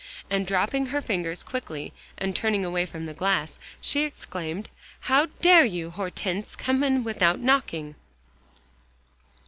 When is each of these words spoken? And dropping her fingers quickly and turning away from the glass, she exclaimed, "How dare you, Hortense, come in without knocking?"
And 0.31 0.47
dropping 0.47 0.87
her 0.87 0.99
fingers 0.99 1.43
quickly 1.43 1.93
and 2.17 2.35
turning 2.35 2.65
away 2.65 2.87
from 2.87 3.05
the 3.05 3.13
glass, 3.13 3.59
she 3.79 4.01
exclaimed, 4.01 4.67
"How 5.01 5.27
dare 5.43 5.63
you, 5.63 5.91
Hortense, 5.91 6.55
come 6.55 6.83
in 6.83 7.03
without 7.03 7.39
knocking?" 7.39 7.93